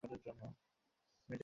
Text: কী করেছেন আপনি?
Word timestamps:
কী 0.03 0.07
করেছেন 0.07 0.35
আপনি? 0.41 1.37